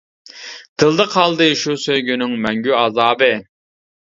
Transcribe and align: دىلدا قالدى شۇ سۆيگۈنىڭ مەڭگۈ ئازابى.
دىلدا 0.83 1.05
قالدى 1.15 1.47
شۇ 1.65 1.75
سۆيگۈنىڭ 1.83 2.35
مەڭگۈ 2.47 2.75
ئازابى. 2.79 3.31